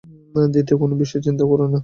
দ্বিতীয় 0.49 0.77
কোন 0.81 0.91
বিষয় 1.01 1.21
চিন্তাও 1.25 1.49
করেনা। 1.51 1.79